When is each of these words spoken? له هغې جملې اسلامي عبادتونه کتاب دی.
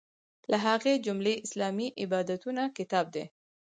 له 0.51 0.57
هغې 0.65 0.93
جملې 1.05 1.35
اسلامي 1.45 1.87
عبادتونه 2.01 2.63
کتاب 2.77 3.05
دی. 3.15 3.25